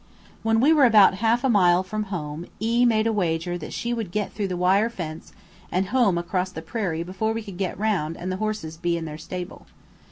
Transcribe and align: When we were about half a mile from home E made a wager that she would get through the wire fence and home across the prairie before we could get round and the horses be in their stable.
When 0.41 0.59
we 0.59 0.73
were 0.73 0.85
about 0.85 1.13
half 1.21 1.43
a 1.43 1.47
mile 1.47 1.83
from 1.83 2.05
home 2.05 2.47
E 2.59 2.85
made 2.85 3.05
a 3.05 3.13
wager 3.13 3.55
that 3.59 3.71
she 3.71 3.93
would 3.93 4.09
get 4.09 4.33
through 4.33 4.47
the 4.47 4.57
wire 4.57 4.89
fence 4.89 5.31
and 5.71 5.89
home 5.89 6.17
across 6.17 6.51
the 6.51 6.63
prairie 6.63 7.03
before 7.03 7.33
we 7.33 7.43
could 7.43 7.57
get 7.59 7.77
round 7.77 8.17
and 8.17 8.31
the 8.31 8.37
horses 8.41 8.77
be 8.77 8.97
in 8.97 9.05
their 9.05 9.19
stable. 9.19 9.67